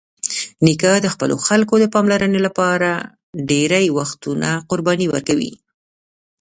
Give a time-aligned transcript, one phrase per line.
[0.65, 2.89] نیکه د خپلو خلکو د پاملرنې لپاره
[3.49, 5.53] ډېری وختونه قرباني ورکوي.